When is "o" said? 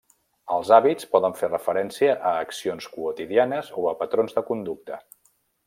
3.83-3.87